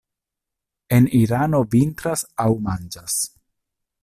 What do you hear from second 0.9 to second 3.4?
En Irano vintras aŭ manĝas.